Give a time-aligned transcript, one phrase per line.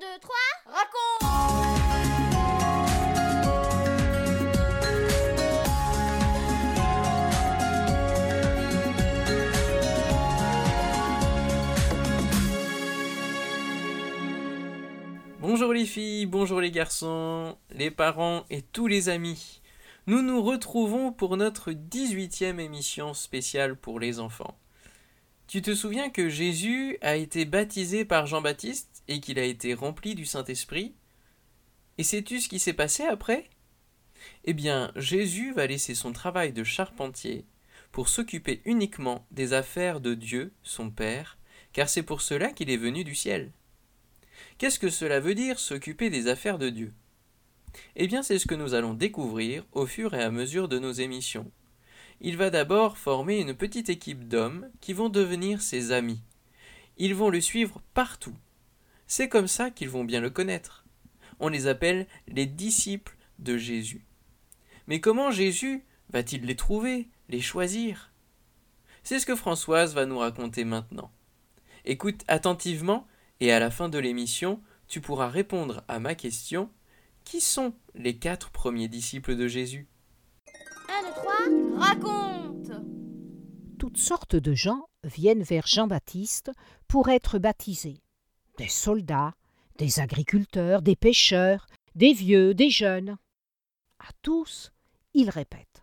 [0.00, 0.88] 2, 3, raconte
[15.40, 19.60] Bonjour les filles, bonjour les garçons, les parents et tous les amis.
[20.06, 24.56] Nous nous retrouvons pour notre 18e émission spéciale pour les enfants.
[25.48, 28.97] Tu te souviens que Jésus a été baptisé par Jean-Baptiste?
[29.08, 30.94] Et qu'il a été rempli du Saint-Esprit
[31.96, 33.48] Et sais-tu ce qui s'est passé après?
[34.44, 37.44] Eh bien, Jésus va laisser son travail de charpentier
[37.92, 41.38] pour s'occuper uniquement des affaires de Dieu, son Père,
[41.72, 43.52] car c'est pour cela qu'il est venu du ciel.
[44.58, 46.92] Qu'est-ce que cela veut dire s'occuper des affaires de Dieu?
[47.96, 50.92] Eh bien, c'est ce que nous allons découvrir au fur et à mesure de nos
[50.92, 51.50] émissions.
[52.20, 56.20] Il va d'abord former une petite équipe d'hommes qui vont devenir ses amis.
[56.96, 58.34] Ils vont le suivre partout.
[59.10, 60.84] C'est comme ça qu'ils vont bien le connaître.
[61.40, 64.04] On les appelle les disciples de Jésus.
[64.86, 68.12] Mais comment Jésus va-t-il les trouver, les choisir?
[69.02, 71.10] C'est ce que Françoise va nous raconter maintenant.
[71.86, 73.06] Écoute attentivement
[73.40, 76.70] et à la fin de l'émission, tu pourras répondre à ma question
[77.24, 79.88] Qui sont les quatre premiers disciples de Jésus?
[80.88, 82.72] 1, 2, 3, raconte
[83.78, 86.50] Toutes sortes de gens viennent vers Jean-Baptiste
[86.88, 88.02] pour être baptisés.
[88.58, 89.34] Des soldats,
[89.76, 93.16] des agriculteurs, des pêcheurs, des vieux, des jeunes.
[94.00, 94.72] À tous,
[95.14, 95.82] il répète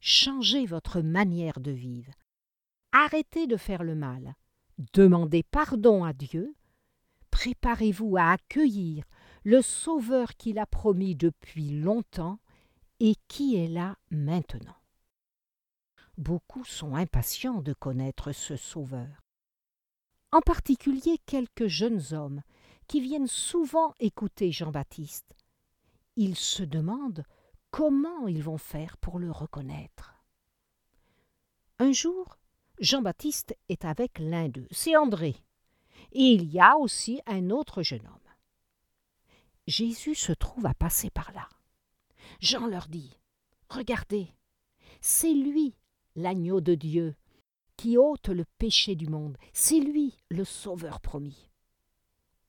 [0.00, 2.12] Changez votre manière de vivre.
[2.92, 4.34] Arrêtez de faire le mal.
[4.94, 6.54] Demandez pardon à Dieu.
[7.30, 9.04] Préparez-vous à accueillir
[9.44, 12.38] le Sauveur qu'il a promis depuis longtemps
[13.00, 14.76] et qui est là maintenant.
[16.16, 19.23] Beaucoup sont impatients de connaître ce Sauveur.
[20.34, 22.42] En particulier quelques jeunes hommes
[22.88, 25.32] qui viennent souvent écouter Jean-Baptiste.
[26.16, 27.22] Ils se demandent
[27.70, 30.16] comment ils vont faire pour le reconnaître.
[31.78, 32.36] Un jour,
[32.80, 35.36] Jean-Baptiste est avec l'un d'eux, c'est André,
[36.10, 38.34] et il y a aussi un autre jeune homme.
[39.68, 41.48] Jésus se trouve à passer par là.
[42.40, 43.20] Jean leur dit
[43.68, 44.34] Regardez,
[45.00, 45.76] c'est lui,
[46.16, 47.14] l'agneau de Dieu,
[47.76, 51.50] qui ôte le péché du monde, c'est lui le Sauveur promis.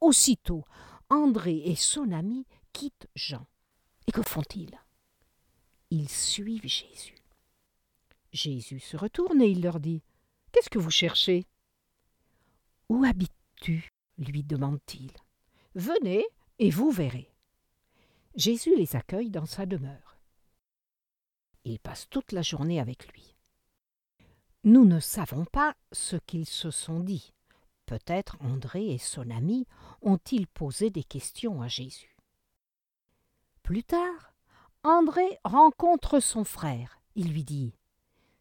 [0.02, 0.64] Aussitôt,
[1.10, 3.46] André et son ami quittent Jean.
[4.08, 4.80] Et que font-ils?
[5.90, 7.16] Ils suivent Jésus.
[8.34, 10.04] Jésus se retourne et il leur dit
[10.52, 11.46] Qu'est-ce que vous cherchez
[12.90, 13.90] Où habites-tu?
[14.18, 15.12] lui demande-t-il.
[15.76, 16.26] Venez
[16.60, 17.30] et vous verrez.
[18.36, 20.18] Jésus les accueille dans sa demeure.
[21.66, 23.35] Ils passent toute la journée avec lui.
[24.66, 27.34] Nous ne savons pas ce qu'ils se sont dit.
[27.86, 29.68] Peut-être André et son ami
[30.02, 32.18] ont-ils posé des questions à Jésus.
[33.62, 34.34] Plus tard,
[34.82, 37.00] André rencontre son frère.
[37.14, 37.76] Il lui dit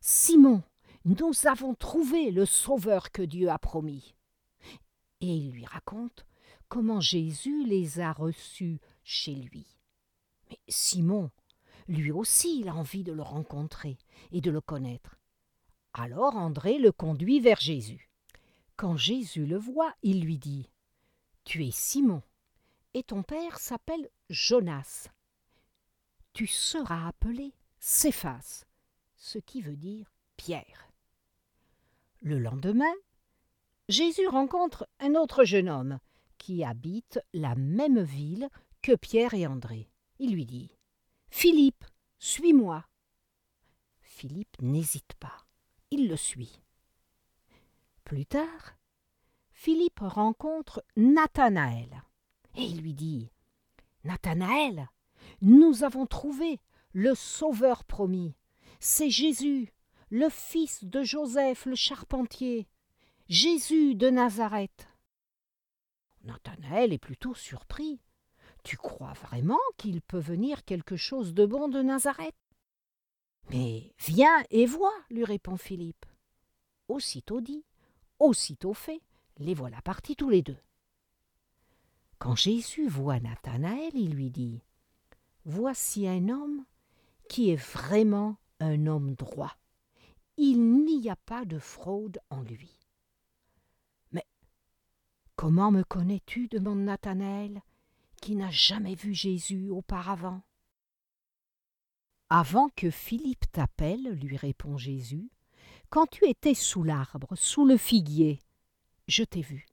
[0.01, 0.63] Simon,
[1.05, 4.15] nous avons trouvé le Sauveur que Dieu a promis.
[5.21, 6.25] Et il lui raconte
[6.71, 9.67] comment Jésus les a reçus chez lui.
[10.49, 11.31] Mais Simon,
[11.87, 13.99] lui aussi, il a envie de le rencontrer
[14.33, 15.19] et de le connaître.
[15.97, 18.11] Alors André le conduit vers Jésus.
[18.77, 20.69] Quand Jésus le voit, il lui dit
[21.45, 22.21] Tu es Simon,
[22.95, 25.09] et ton père s'appelle Jonas.
[26.33, 28.65] Tu seras appelé Céphas,
[29.15, 30.91] ce qui veut dire Pierre.
[32.23, 32.95] Le lendemain,
[33.89, 36.01] Jésus rencontre un autre jeune homme
[36.39, 38.49] qui habite la même ville
[38.83, 39.89] que Pierre et André.
[40.19, 40.77] Il lui dit
[41.31, 41.85] Philippe,
[42.19, 42.85] suis-moi.
[44.01, 45.45] Philippe n'hésite pas.
[45.97, 46.61] Le suit.
[48.03, 48.77] Plus tard,
[49.53, 52.03] Philippe rencontre Nathanaël
[52.57, 53.31] et il lui dit
[54.03, 54.89] Nathanaël,
[55.41, 56.61] nous avons trouvé
[56.93, 58.35] le Sauveur promis.
[58.81, 59.73] C'est Jésus,
[60.11, 62.67] le fils de Joseph le charpentier,
[63.29, 64.89] Jésus de Nazareth.
[66.25, 68.01] Nathanaël est plutôt surpris.
[68.65, 72.35] Tu crois vraiment qu'il peut venir quelque chose de bon de Nazareth?
[73.51, 76.07] Mais viens et vois, lui répond Philippe.
[76.89, 77.65] Aussitôt dit,
[78.19, 79.03] aussitôt fait,
[79.39, 80.59] les voilà partis tous les deux.
[82.19, 84.63] Quand Jésus voit Nathanaël, il lui dit
[85.45, 86.65] Voici un homme
[87.29, 89.57] qui est vraiment un homme droit.
[90.37, 92.81] Il n'y a pas de fraude en lui.
[94.13, 94.27] Mais
[95.37, 96.49] comment me connais-tu?
[96.49, 97.63] demande Nathanaël,
[98.21, 100.41] qui n'a jamais vu Jésus auparavant.
[102.37, 105.31] Avant que Philippe t'appelle, lui répond Jésus,
[105.89, 108.41] quand tu étais sous l'arbre, sous le figuier,
[109.07, 109.67] je t'ai vu.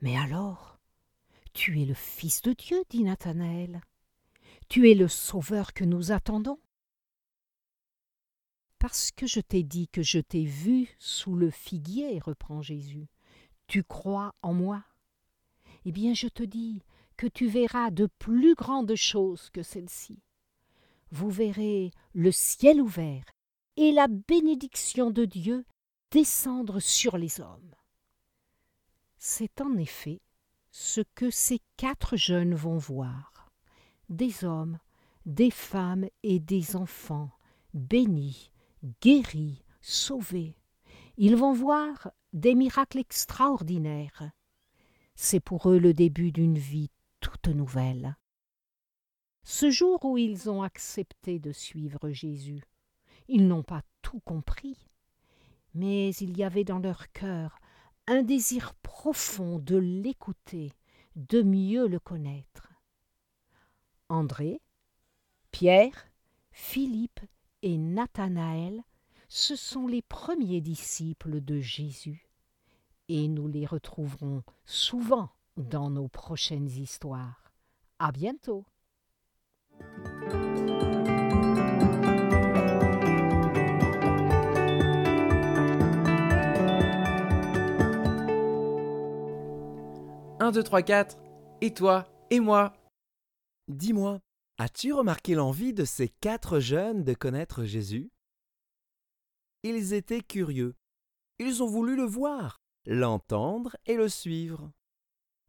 [0.00, 0.80] Mais alors,
[1.52, 3.82] Tu es le Fils de Dieu, dit Nathanaël.
[4.68, 6.58] Tu es le Sauveur que nous attendons.
[8.80, 13.06] Parce que je t'ai dit que je t'ai vu sous le figuier, reprend Jésus,
[13.68, 14.82] tu crois en moi
[15.84, 16.82] Eh bien je te dis
[17.16, 20.25] que tu verras de plus grandes choses que celles-ci.
[21.10, 23.24] Vous verrez le ciel ouvert
[23.76, 25.64] et la bénédiction de Dieu
[26.10, 27.74] descendre sur les hommes.
[29.18, 30.20] C'est en effet
[30.70, 33.50] ce que ces quatre jeunes vont voir.
[34.08, 34.78] Des hommes,
[35.24, 37.30] des femmes et des enfants,
[37.74, 38.52] bénis,
[39.00, 40.56] guéris, sauvés.
[41.16, 44.30] Ils vont voir des miracles extraordinaires.
[45.14, 48.16] C'est pour eux le début d'une vie toute nouvelle.
[49.48, 52.64] Ce jour où ils ont accepté de suivre Jésus,
[53.28, 54.88] ils n'ont pas tout compris,
[55.72, 57.60] mais il y avait dans leur cœur
[58.08, 60.72] un désir profond de l'écouter,
[61.14, 62.72] de mieux le connaître.
[64.08, 64.60] André,
[65.52, 66.08] Pierre,
[66.50, 67.20] Philippe
[67.62, 68.82] et Nathanaël,
[69.28, 72.28] ce sont les premiers disciples de Jésus,
[73.06, 77.52] et nous les retrouverons souvent dans nos prochaines histoires.
[78.00, 78.66] À bientôt!
[90.38, 91.18] Un, deux, trois, quatre.
[91.60, 92.72] Et toi Et moi?
[93.66, 94.20] Dis-moi,
[94.58, 98.12] as-tu remarqué l'envie de ces quatre jeunes de connaître Jésus?
[99.64, 100.76] Ils étaient curieux.
[101.40, 104.70] Ils ont voulu le voir, l'entendre et le suivre.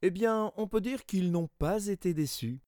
[0.01, 2.59] Eh bien, on peut dire qu'ils n'ont pas été déçus.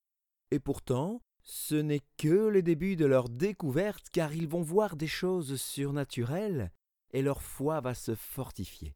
[0.52, 5.08] Et pourtant, ce n'est que le début de leur découverte car ils vont voir des
[5.08, 6.70] choses surnaturelles
[7.10, 8.94] et leur foi va se fortifier.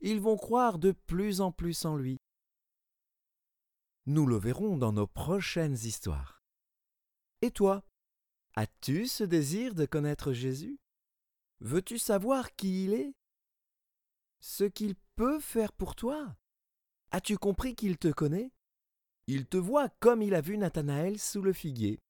[0.00, 2.18] Ils vont croire de plus en plus en lui.
[4.06, 6.42] Nous le verrons dans nos prochaines histoires.
[7.40, 7.84] Et toi,
[8.56, 10.80] as-tu ce désir de connaître Jésus?
[11.60, 13.14] Veux-tu savoir qui il est?
[14.40, 16.36] Ce qu'il peut faire pour toi?
[17.12, 18.50] As-tu compris qu'il te connaît?
[19.26, 22.00] Il te voit comme il a vu Nathanaël sous le figuier.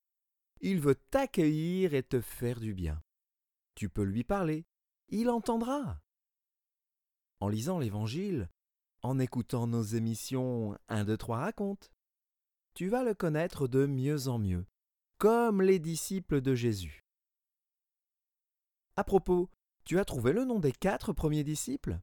[0.60, 3.02] Il veut t'accueillir et te faire du bien.
[3.74, 4.66] Tu peux lui parler,
[5.08, 6.00] il entendra.
[7.40, 8.48] En lisant l'Évangile,
[9.02, 11.90] en écoutant nos émissions 1, 2, 3 raconte,
[12.74, 14.66] tu vas le connaître de mieux en mieux,
[15.18, 17.04] comme les disciples de Jésus.
[18.96, 19.50] À propos,
[19.84, 22.00] tu as trouvé le nom des quatre premiers disciples?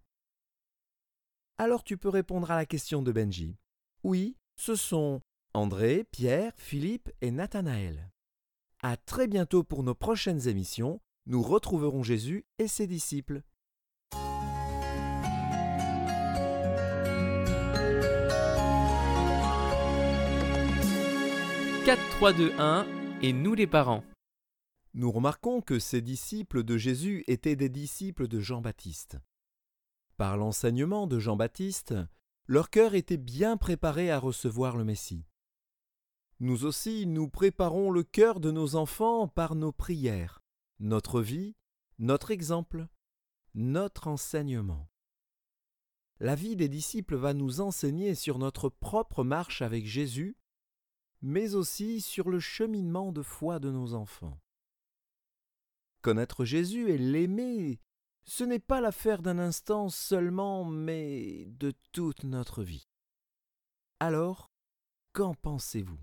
[1.58, 3.58] Alors tu peux répondre à la question de Benji.
[4.04, 5.22] Oui, ce sont
[5.54, 8.10] André, Pierre, Philippe et Nathanaël.
[8.82, 11.00] À très bientôt pour nos prochaines émissions.
[11.26, 13.44] Nous retrouverons Jésus et ses disciples.
[21.86, 22.86] «4, 3, 2, 1
[23.22, 24.04] et nous les parents.
[24.94, 29.18] Nous remarquons que ces disciples de Jésus étaient des disciples de Jean-Baptiste.
[30.18, 31.96] Par l'enseignement de Jean-Baptiste,
[32.48, 35.26] leur cœur était bien préparé à recevoir le Messie.
[36.40, 40.44] Nous aussi, nous préparons le cœur de nos enfants par nos prières,
[40.80, 41.56] notre vie,
[42.00, 42.88] notre exemple,
[43.54, 44.90] notre enseignement.
[46.20, 50.38] La vie des disciples va nous enseigner sur notre propre marche avec Jésus,
[51.22, 54.40] mais aussi sur le cheminement de foi de nos enfants.
[56.02, 57.80] Connaître Jésus et l'aimer
[58.26, 62.88] ce n'est pas l'affaire d'un instant seulement, mais de toute notre vie.
[64.00, 64.52] Alors,
[65.14, 66.00] qu'en pensez-vous?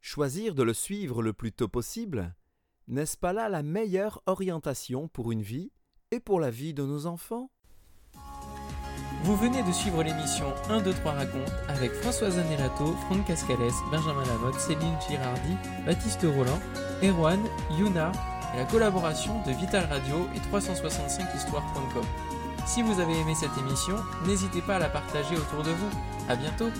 [0.00, 2.34] Choisir de le suivre le plus tôt possible,
[2.86, 5.72] n'est-ce pas là la meilleure orientation pour une vie
[6.10, 7.50] et pour la vie de nos enfants?
[9.24, 14.24] Vous venez de suivre l'émission 1, 2, 3 raconte avec Françoise Anerato, Franck Cascales, Benjamin
[14.24, 16.60] Lamotte, Céline Girardi, Baptiste Roland,
[17.02, 17.40] Erwan,
[17.76, 18.12] Yuna,
[18.54, 22.04] et la collaboration de Vital Radio et 365histoire.com.
[22.66, 25.90] Si vous avez aimé cette émission, n'hésitez pas à la partager autour de vous.
[26.28, 26.70] À bientôt!